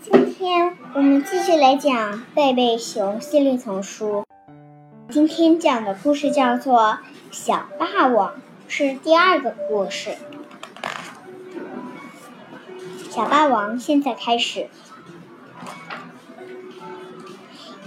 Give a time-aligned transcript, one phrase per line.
[0.00, 1.92] 今天我们继续来讲
[2.34, 4.24] 《贝贝熊》系列丛书。
[5.10, 6.80] 今天讲的故事叫做
[7.30, 8.30] 《小霸王》，
[8.68, 10.16] 是第二个故事。
[13.10, 14.68] 小霸王现在开始。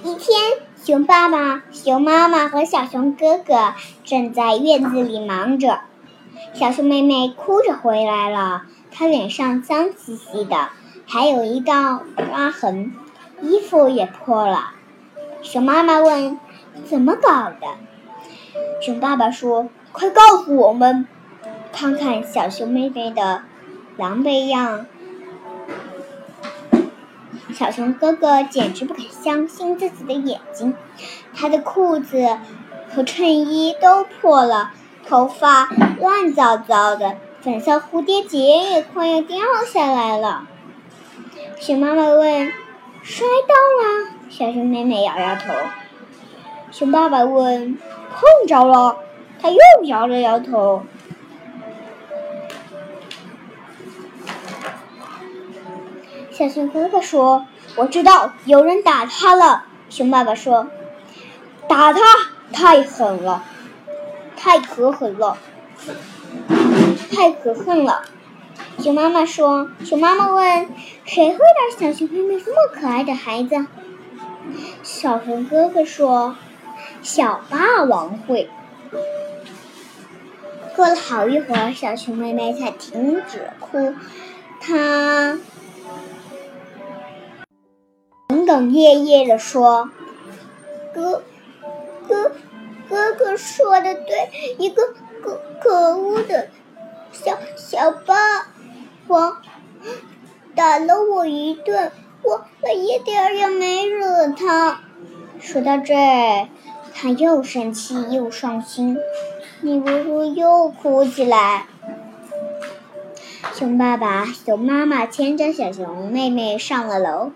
[0.03, 3.73] 一天，熊爸爸、熊妈妈和小熊哥哥
[4.03, 5.81] 正在院子里忙着。
[6.53, 10.69] 小熊妹妹哭着回来了，他脸上脏兮兮的，
[11.07, 12.93] 还有一道抓痕，
[13.41, 14.73] 衣服也破了。
[15.41, 16.39] 熊妈妈问
[16.85, 17.67] ：“怎么搞的？”
[18.81, 21.07] 熊爸爸说：“快告诉我们，
[21.71, 23.43] 看看小熊妹妹的
[23.97, 24.85] 狼狈样。”
[27.53, 30.73] 小熊哥哥简直不敢相信自己的眼睛，
[31.33, 32.37] 他的裤子
[32.93, 34.71] 和衬衣都破了，
[35.07, 35.69] 头发
[35.99, 40.47] 乱糟糟的，粉色蝴蝶结也快要掉下来了。
[41.59, 42.53] 熊妈妈问
[43.01, 45.51] ：“摔到了？”小熊妹妹摇摇头。
[46.71, 47.79] 熊爸爸问
[48.13, 48.97] ：“碰着了？”
[49.41, 50.83] 他又摇了摇头。
[56.31, 60.67] 小熊哥哥说：“我知道有人打他了。”熊爸爸说
[61.67, 62.01] ：“打他
[62.53, 63.43] 太狠了，
[64.37, 65.37] 太可狠了，
[67.11, 68.03] 太可恨了。”
[68.79, 70.69] 熊妈妈说：“熊妈妈问，
[71.05, 73.65] 谁会打小熊妹妹这么可爱的孩子？”
[74.81, 76.35] 小熊哥哥说
[77.03, 78.49] ：“小霸王会。”
[80.75, 83.93] 过了好一会儿，小熊妹妹才停止哭，
[84.59, 85.37] 她。
[88.29, 89.91] 哽哽咽咽地说
[90.95, 91.21] ：“哥，
[92.07, 92.31] 哥，
[92.89, 94.81] 哥哥说的对，一个
[95.21, 96.49] 可可恶的
[97.11, 98.15] 小小霸
[99.07, 99.37] 王
[100.55, 101.91] 打了我一顿，
[102.23, 104.81] 我我一点儿也没惹他。”
[105.39, 106.49] 说到这儿，
[106.93, 108.97] 他又生气又伤心，
[109.61, 111.65] 你咕咕又哭起来。
[113.53, 117.31] 熊爸爸、熊妈妈牵着小熊妹妹上了楼。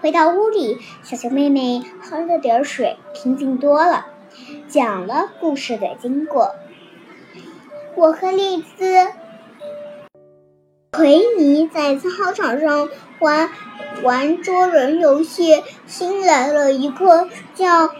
[0.00, 4.06] 回到屋里，小熊妹妹喝了点水，平静多了，
[4.68, 6.54] 讲了故事的经过。
[7.94, 9.08] 我和丽兹、
[10.92, 12.88] 奎尼在操场上
[13.20, 13.48] 玩
[14.02, 17.90] 玩捉人游戏，新来了一个叫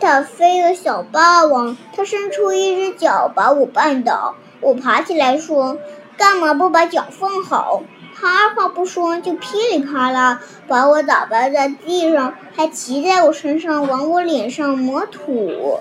[0.00, 5.78] 大飞的小霸王，他伸出一只脚把我绊倒，我爬起来说
[6.18, 7.84] ：“干嘛不把脚放好？”
[8.20, 15.78] 他二话不说就噼里啪啦把我打败在地上，还骑在我身上往我脸上抹土。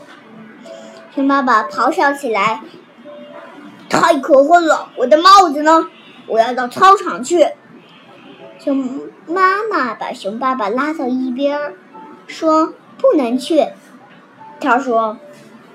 [1.15, 2.61] 熊爸爸咆哮起来
[3.89, 4.89] ：“太可恨了！
[4.97, 5.87] 我的帽子呢？
[6.31, 7.47] 我要到操场去。”
[8.57, 11.73] 熊妈妈把熊爸爸拉到一边，
[12.27, 13.67] 说：“不能去。”
[14.61, 15.17] 他说：“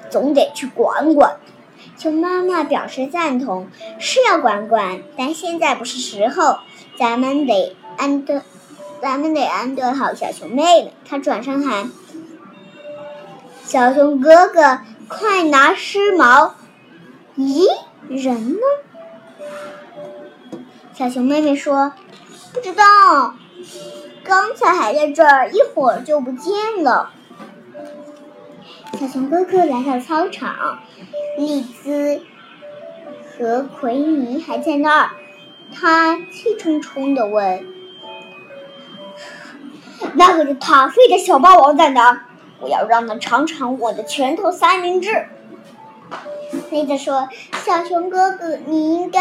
[0.08, 1.36] 总得去管管。”
[1.98, 3.68] 熊妈妈表示赞同，
[3.98, 6.58] 是要管管，但现在不是时候，
[6.98, 8.42] 咱们得安顿，
[9.02, 10.92] 咱们得安顿好小熊妹妹。
[11.08, 11.90] 他转身喊
[13.64, 16.54] ：“小熊哥哥，快拿湿毛！”
[17.36, 17.66] 咦，
[18.08, 18.60] 人呢？
[20.96, 21.92] 小熊妹妹说
[22.54, 23.34] ：“不知道，
[24.24, 27.10] 刚才还在这儿，一会儿就不见了。”
[28.98, 30.78] 小熊哥哥来到操场。
[31.36, 32.22] 丽兹
[33.28, 35.10] 和奎尼还在那儿，
[35.70, 37.66] 他气冲冲地问
[40.16, 42.24] ：“那个塔菲的小霸王在哪？
[42.58, 45.26] 我要让他尝尝我的拳头三明治。”
[46.72, 47.28] 丽兹说
[47.66, 49.20] ：“小熊哥哥，你应该……”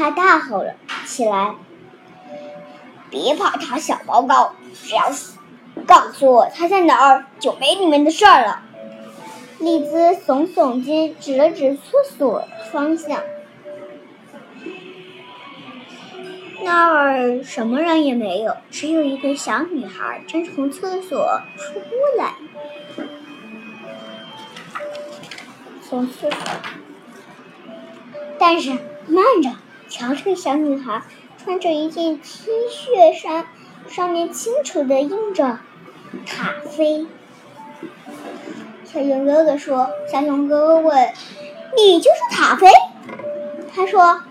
[0.00, 1.54] 他大吼了起来
[3.10, 5.12] ：“别怕他小报告，只要
[5.86, 8.62] 告诉我他在哪儿，就没你们的事儿了。”
[9.60, 13.20] 丽兹耸耸肩，指了指厕所方向，
[16.62, 21.74] 那儿什么人也没有，只有一个小女孩正从厕所出
[22.16, 22.32] 来。
[25.86, 26.40] 从厕所，
[28.38, 28.70] 但是
[29.06, 29.50] 慢着，
[29.90, 31.02] 瞧这个小女孩，
[31.36, 33.44] 穿着一件 T 恤衫，
[33.88, 35.58] 上面清楚的印着
[36.24, 37.08] “塔菲”。
[38.86, 41.08] 小熊哥哥说：“小熊哥哥问，
[41.76, 42.68] 你就是塔菲？”
[43.74, 44.22] 他说：“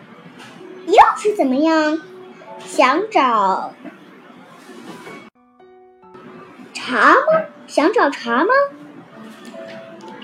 [0.88, 2.02] 又是怎么样？
[2.66, 3.74] 想找
[6.74, 7.18] 茶吗？
[7.68, 8.50] 想找茶吗？”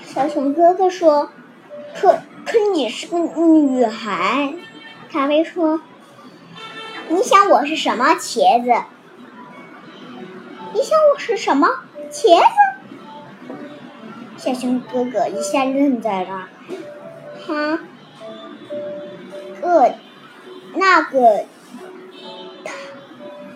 [0.02, 1.30] 小熊哥哥说
[1.94, 4.54] ：“可可你是个女孩。”
[5.16, 5.80] 塔菲说
[7.08, 8.84] ：“你想我是什么茄子？
[10.74, 11.68] 你想我是什么
[12.10, 12.44] 茄子？”
[14.36, 16.48] 小熊哥哥一下愣在那，
[17.46, 17.78] 他，
[19.62, 19.94] 个，
[20.74, 21.46] 那个，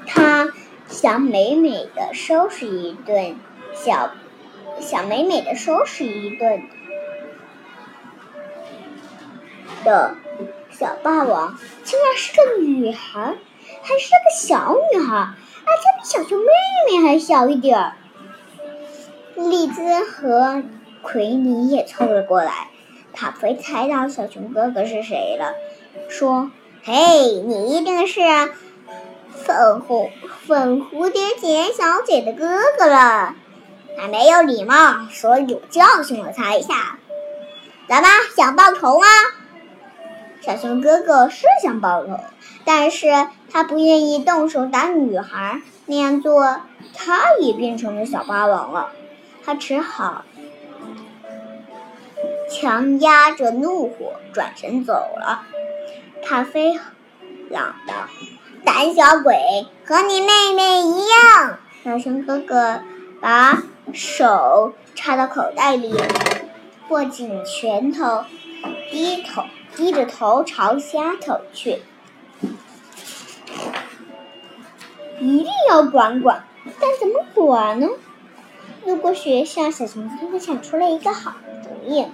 [0.06, 0.52] 他，他
[0.88, 3.36] 想美美的收拾一顿，
[3.74, 4.12] 小，
[4.80, 6.62] 想美美的收拾一顿
[9.84, 10.14] 的。
[10.80, 13.36] 小霸王竟然是个女孩，
[13.82, 15.14] 还是个小女孩，
[15.66, 16.46] 而且比小熊妹
[16.88, 17.92] 妹还小一点儿。
[19.36, 20.62] 丽兹和
[21.02, 22.70] 奎尼也凑了过来，
[23.12, 25.52] 塔菲猜到小熊哥哥是谁了，
[26.08, 26.50] 说
[26.82, 26.94] ：“嘿，
[27.44, 28.22] 你一定是
[29.34, 30.10] 粉红
[30.46, 33.34] 粉蝴蝶结小姐的哥哥了，
[33.98, 36.98] 还没有礼貌，所以有教训了他一下，
[37.86, 39.04] 来吧，想报仇吗？”
[40.40, 42.18] 小熊哥哥是想报仇，
[42.64, 46.62] 但是他不愿意动手打女孩，那样做
[46.94, 48.90] 他也变成了小霸王了。
[49.44, 50.24] 他只好
[52.50, 55.42] 强压着怒火转身走了。
[56.24, 56.78] 咖啡
[57.48, 57.94] 嚷道
[58.64, 62.80] ：“胆小鬼，和你妹妹一样！”小熊哥哥
[63.20, 63.62] 把
[63.92, 65.94] 手插到口袋里，
[66.88, 68.24] 握紧拳头，
[68.90, 69.42] 低头。
[69.80, 71.78] 低着头朝下走去，
[75.18, 76.44] 一定要管管，
[76.78, 77.88] 但怎么管呢？
[78.84, 81.32] 路过学校小熊哥哥想出了一个好
[81.62, 82.04] 主意，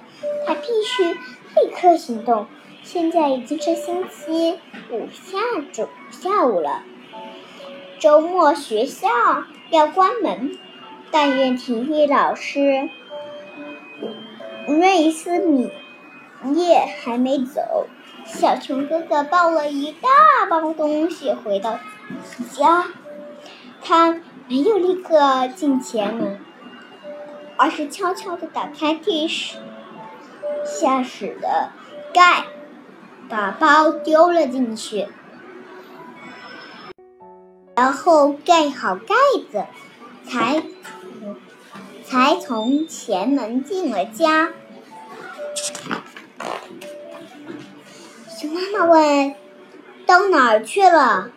[0.47, 2.47] 他必须立刻行动。
[2.85, 4.61] 现在已经是星期
[4.93, 5.39] 五下
[5.73, 6.85] 周下午了，
[7.99, 9.09] 周末学校
[9.71, 10.57] 要关门。
[11.11, 12.89] 但愿体育老师
[14.69, 15.69] 瑞斯米。
[16.55, 17.87] 夜还没走，
[18.25, 20.09] 小熊哥哥抱了一大
[20.49, 21.79] 包东西回到
[22.53, 22.85] 家。
[23.83, 26.39] 他没有立刻进前门，
[27.57, 29.29] 而是悄悄地打开地
[30.65, 31.71] 下室的
[32.13, 32.45] 盖，
[33.29, 35.07] 把包丢了进去，
[37.77, 39.15] 然后盖好盖
[39.53, 39.65] 子，
[40.29, 40.63] 才
[42.05, 44.51] 才从前门进了家。
[48.49, 49.35] 妈妈问
[50.07, 51.33] ：“到哪儿去了？”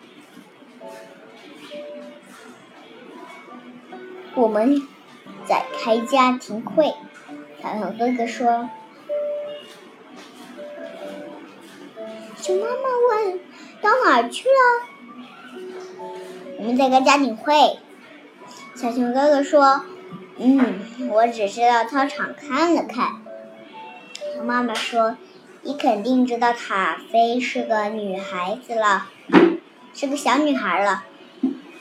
[4.35, 4.87] 我们
[5.47, 6.93] 在开家庭会。
[7.61, 8.69] 小熊哥哥说
[12.41, 12.73] ：“熊妈妈
[13.09, 13.39] 问：
[13.81, 14.53] 到哪儿去了？”
[16.59, 17.79] 我们在开家庭会。
[18.75, 19.83] 小熊哥哥说
[20.37, 23.21] ：“嗯，我只是到操场看了看。”
[24.35, 25.17] 熊妈妈说。
[25.61, 29.07] 你肯定知道塔菲是个女孩子了，
[29.93, 31.03] 是个小女孩了。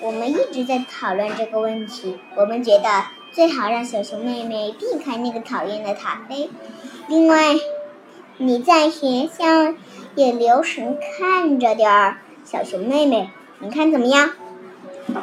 [0.00, 2.18] 我们一直在讨论这个问题。
[2.36, 6.50] 我们觉得最好让小熊妹妹避开那个讨厌的塔菲。
[7.08, 7.54] 另外，
[8.38, 9.74] 你在学校
[10.16, 13.30] 也留神看着点儿小熊妹妹，
[13.60, 14.32] 你看怎么样？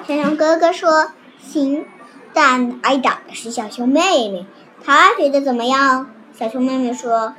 [0.08, 1.86] 小熊哥哥说：“行。”
[2.34, 4.46] 但挨打的是小熊妹妹，
[4.84, 6.10] 她觉得怎么样？
[6.34, 7.36] 小熊妹妹说。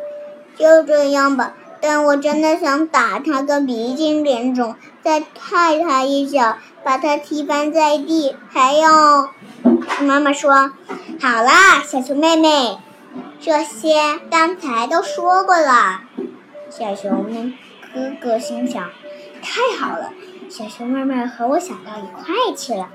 [0.56, 8.34] 就这样吧，但我真的想打他个鼻青脸肿，再踹他一脚，把他踢翻在地。
[8.48, 9.28] 还有，
[10.00, 10.72] 妈妈说
[11.20, 12.78] ：“好啦，小熊妹妹，
[13.38, 16.00] 这些刚才都说过了。”
[16.70, 17.52] 小熊
[17.94, 18.90] 哥哥心想
[19.42, 20.14] ：“太好了，
[20.48, 22.88] 小熊妹妹和我想到一块去了。”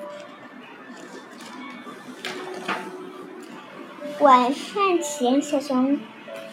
[4.19, 5.99] 晚饭前，小熊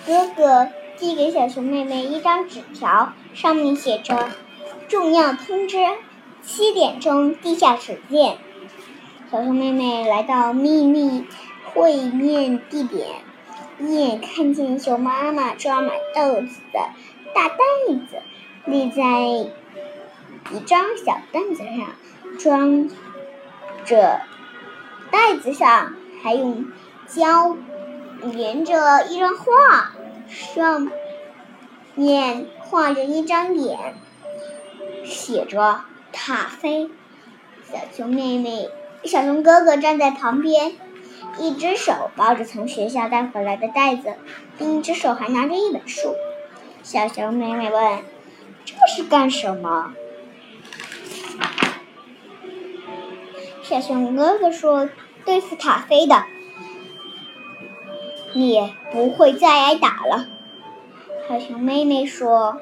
[0.06, 0.68] 哥哥。
[0.98, 4.30] 递给小熊妹妹一张纸条，上面写着
[4.88, 5.78] ：“重要通知，
[6.42, 8.38] 七点钟地下室见。”
[9.30, 11.24] 小熊妹妹来到秘密
[11.72, 13.06] 会面地点，
[13.78, 16.80] 一眼看见熊妈妈装满豆子的
[17.34, 17.56] 大袋
[18.10, 18.16] 子
[18.64, 19.02] 立在
[20.50, 21.86] 一张小凳子上，
[22.38, 22.90] 装
[23.84, 24.20] 着
[25.12, 26.66] 袋子上还用
[27.06, 27.56] 胶
[28.22, 29.92] 粘着一张画。
[30.28, 30.90] 上
[31.94, 33.94] 面画着一张脸，
[35.04, 35.80] 写着
[36.12, 36.90] “塔菲”。
[37.70, 38.68] 小熊妹妹、
[39.04, 40.72] 小熊哥哥站在旁边，
[41.38, 44.14] 一只手抱着从学校带回来的袋子，
[44.58, 46.14] 另一只手还拿着一本书。
[46.82, 47.98] 小熊妹妹问
[48.64, 49.92] ：“这是干什么？”
[53.62, 54.88] 小熊哥哥说
[55.26, 56.22] ：“对付塔菲的。”
[58.34, 60.26] 你不会再挨打了，
[61.28, 62.60] 小熊妹妹说：“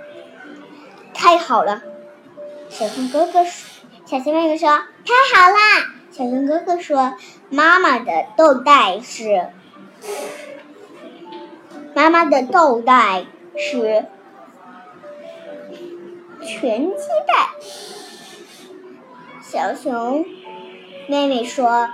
[1.13, 1.83] 太好了。”
[2.71, 3.67] 小熊哥哥说
[4.07, 4.85] ：“小熊妹妹说太
[5.35, 7.15] 好啦。”小熊哥哥说
[7.51, 9.51] ：“妈妈的豆袋是
[11.95, 14.07] 妈妈的豆袋是
[16.43, 17.49] 全鸡蛋。”
[19.43, 20.25] 小熊
[21.07, 21.91] 妹妹说：“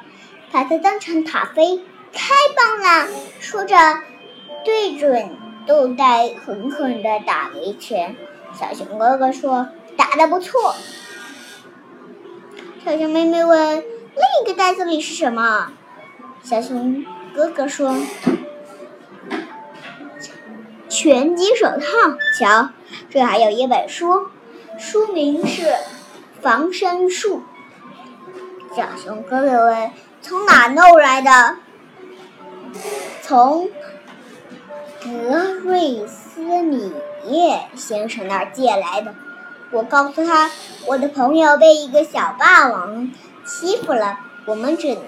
[0.53, 1.81] 把它当成塔飞，
[2.13, 3.09] 太棒了！”
[3.41, 3.77] 说着，
[4.65, 5.31] 对准
[5.67, 8.17] 豆袋狠狠的打了一拳。
[8.59, 10.75] 小熊哥哥说：“打的不错。”
[12.85, 13.85] 小熊妹妹问。
[14.15, 15.73] 另一个袋子里是什么？
[16.43, 17.03] 小熊
[17.35, 17.97] 哥哥说
[20.87, 22.69] ：“拳击手套。”瞧，
[23.09, 24.29] 这还有一本书，
[24.79, 25.63] 书名是
[26.43, 27.43] 《防身术》。
[28.77, 29.91] 小熊哥哥问
[30.21, 31.57] ：“从哪弄来的？”
[33.23, 33.69] 从
[35.03, 36.93] 格瑞斯米
[37.29, 39.15] 耶先生那儿借来的。
[39.71, 40.51] 我告诉他，
[40.87, 43.11] 我的朋友被一个小霸王。
[43.45, 45.03] 欺负了我们，只能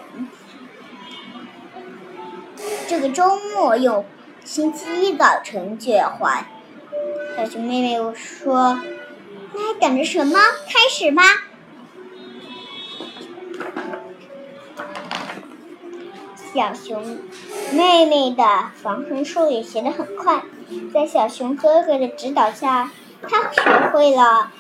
[2.89, 4.05] 这个周末用，
[4.45, 6.45] 星期一早晨就要还。
[7.37, 8.81] 小熊妹妹说
[9.55, 10.37] ：“那还等着什么？
[10.67, 11.23] 开始吧！”
[16.55, 17.19] 小熊
[17.73, 18.45] 妹妹的
[18.81, 20.45] 防身术也学得很快，
[20.95, 22.93] 在小熊哥哥的指导下，
[23.29, 24.53] 她学会了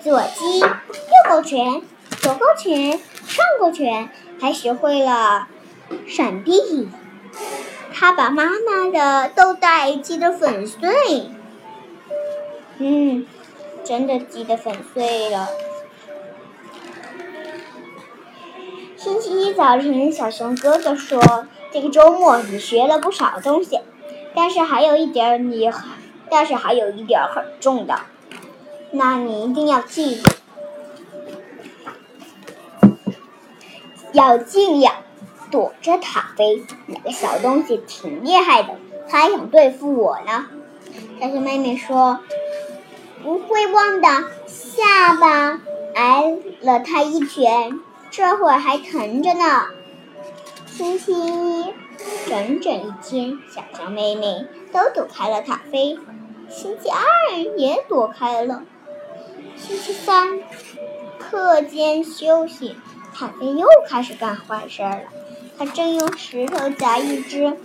[0.00, 0.66] 左击、右
[1.28, 1.82] 勾拳、
[2.20, 2.98] 左勾拳。
[3.24, 5.46] 上勾拳，还学会了
[6.06, 6.88] 闪避。
[7.94, 11.30] 他把妈妈的豆袋击得粉碎。
[12.76, 13.26] 嗯，
[13.84, 15.48] 真的击得粉碎了。
[19.12, 21.20] 星期一早晨，小熊哥哥说
[21.70, 23.78] ：“这个周末你学了不少东西，
[24.34, 25.70] 但是还有一点你，
[26.30, 28.00] 但是还有一点很重要，
[28.90, 30.30] 那你一定要记住。”
[34.12, 34.94] 要尽量
[35.50, 38.76] 躲着塔飞，那个小东西挺厉害的，
[39.10, 40.46] 他还想对付我呢。
[41.20, 42.20] 小熊妹妹说
[43.22, 44.08] ：“不会忘的。”
[44.48, 45.60] 下巴
[45.94, 47.78] 挨了他一拳，
[48.12, 49.68] 这会儿还疼着呢。
[50.66, 51.72] 星期一，
[52.28, 55.98] 整整一天，小熊妹妹都躲开了塔飞。
[56.50, 58.64] 星期二也躲开了。
[59.56, 60.40] 星期三，
[61.18, 62.76] 课间休息。
[63.14, 65.00] 塔菲又开始干坏事了。
[65.56, 67.56] 他正用石头砸一只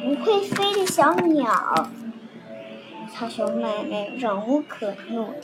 [0.00, 1.88] 不会飞的小鸟。
[3.12, 5.34] 小熊妹妹忍无可怒，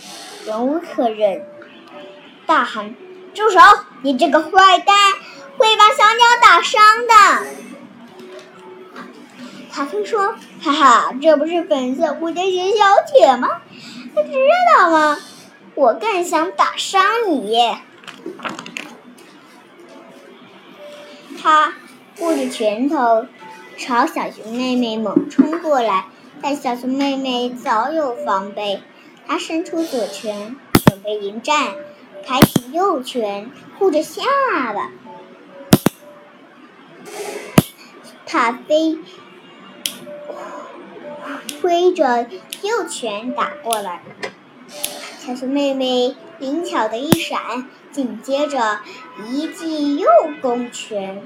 [0.47, 1.45] 忍无可忍，
[2.47, 2.95] 大喊
[3.35, 3.59] ：“住手！
[4.03, 4.97] 你这个坏蛋，
[5.57, 7.15] 会把小鸟打伤的！”
[9.71, 13.61] 塔菲说：“哈哈，这不是粉色蝴蝶结小姐吗？
[14.17, 14.39] 你知
[14.77, 15.19] 道吗？
[15.75, 17.77] 我更想打伤你。”
[21.41, 21.75] 他
[22.19, 23.27] 握着拳头
[23.77, 26.07] 朝小熊妹妹猛冲过来，
[26.43, 28.83] 但小熊妹妹早有防备。
[29.29, 30.57] 她伸出左拳
[30.87, 31.75] 准备迎战，
[32.27, 34.23] 抬起右拳护着下
[34.75, 34.91] 巴。
[38.27, 38.99] 塔飞
[41.63, 42.27] 挥着
[42.63, 44.03] 右拳打过来，
[45.19, 47.69] 小熊妹妹灵巧的一闪。
[47.91, 48.81] 紧接着，
[49.27, 50.07] 一记右
[50.43, 51.23] 勾拳，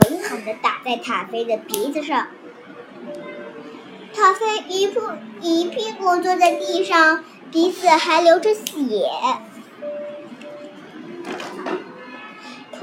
[0.00, 2.28] 狠狠地打在塔菲的鼻子上。
[4.14, 5.00] 塔菲一屁
[5.42, 9.10] 一屁股坐在地上，鼻子还流着血。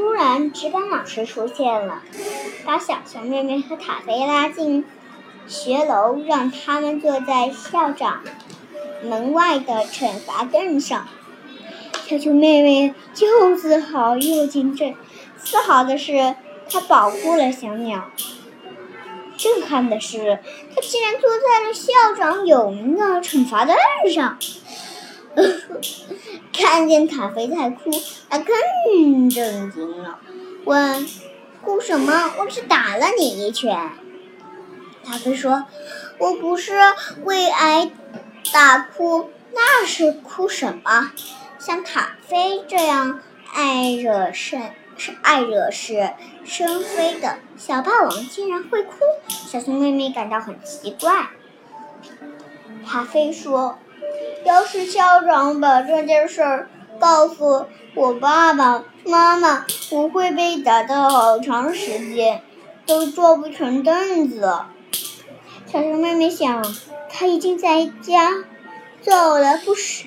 [0.06, 2.04] 突然，值班老师出现了，
[2.64, 4.86] 把小熊妹妹和塔菲拉进
[5.48, 8.22] 学楼，让他们坐在校长
[9.02, 11.08] 门外的惩罚凳上。
[12.08, 14.94] 小熊妹妹又自豪又惊震。
[15.44, 16.36] 自豪的是，
[16.70, 18.02] 她保护了小鸟；
[19.36, 20.38] 震撼的是，
[20.76, 23.76] 她竟然坐在了校长有名的惩罚凳
[24.14, 24.38] 上。
[26.54, 27.92] 看见塔菲在哭，
[28.30, 30.20] 他更震惊了，
[30.64, 31.06] 问
[31.62, 32.34] ：“哭什么？
[32.40, 33.92] 我只打了你一拳。”
[35.04, 35.66] 塔菲说
[36.18, 36.74] ：“我不是
[37.24, 37.92] 为挨
[38.54, 41.12] 打哭，那是哭什么？”
[41.60, 43.22] 像塔菲这样
[43.54, 44.60] 爱惹事
[44.98, 46.12] 是爱惹是
[46.44, 48.94] 生非的小霸王竟然会哭，
[49.28, 51.30] 小熊妹妹感到很奇怪。
[52.86, 53.80] 塔菲说
[54.44, 56.70] ：“要是校长把这件事儿
[57.00, 62.42] 告诉我爸爸妈妈，我会被打的好长时间，
[62.86, 64.60] 都坐不成凳子。”
[65.66, 66.64] 小熊妹妹想，
[67.10, 68.32] 她已经在家
[69.02, 70.06] 揍了不少，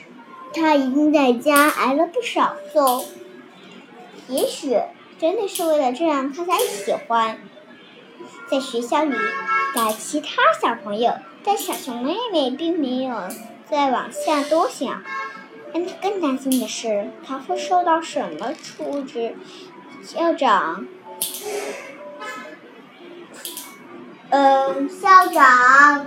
[0.54, 3.04] 她已经在家挨了不少揍，
[4.28, 4.80] 也许
[5.18, 7.38] 真的是为了这样，她才喜欢
[8.50, 9.14] 在学校里
[9.74, 10.28] 打其他
[10.60, 11.12] 小朋友。
[11.44, 13.14] 但小熊妹妹并没有
[13.70, 15.02] 再往下多想，
[15.72, 19.36] 让他更担心的是，他会受到什么处置？
[20.02, 20.86] 校长。
[24.30, 26.06] 嗯，校长。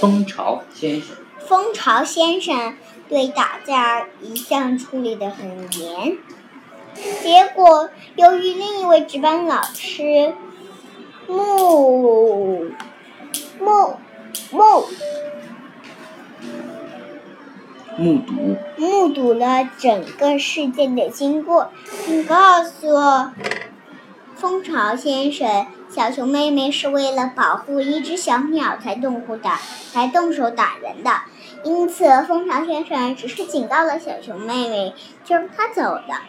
[0.00, 1.16] 蜂巢先生。
[1.46, 2.76] 蜂巢先生
[3.08, 6.18] 对打架一向处理的很严，
[7.22, 10.34] 结果由于另一位值班老师
[11.26, 12.70] 目
[13.60, 13.98] 目
[14.50, 14.86] 目
[17.96, 21.70] 目睹目睹了整个事件的经过，
[22.06, 22.96] 并告诉。
[24.36, 29.60] 蜂巢先生，小熊妹妹是为了保护一只小鸟才动手打，
[29.92, 31.10] 才动手打人的。
[31.62, 34.92] 因此，蜂巢先生只是警告了小熊妹妹，
[35.24, 36.22] 就让她走了。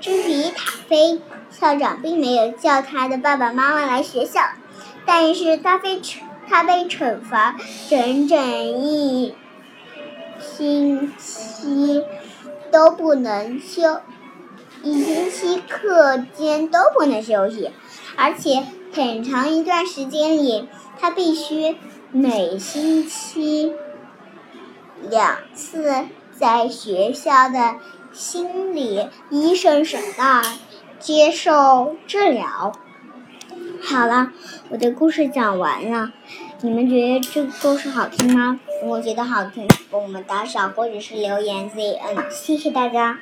[0.00, 4.42] 至于塔菲，校长并没有叫他的爸爸妈妈来学校，
[5.06, 6.00] 但是大飞
[6.48, 7.56] 他被惩罚
[7.88, 8.38] 整整
[8.82, 9.34] 一
[10.40, 12.04] 星期
[12.70, 14.00] 都不能休。
[14.82, 17.70] 一星期课间都不能休息，
[18.16, 20.68] 而且很长一段时间里，
[20.98, 21.76] 他必须
[22.10, 23.72] 每星期
[25.08, 26.06] 两次
[26.36, 27.76] 在学校的
[28.12, 30.44] 心理医生手那儿
[30.98, 32.72] 接受治疗。
[33.84, 34.32] 好了，
[34.70, 36.12] 我的故事讲完了，
[36.60, 38.60] 你们觉得这个故事好听吗？
[38.80, 43.18] 如果觉得好听，给我们打赏或者是留言 ZN，谢谢大家。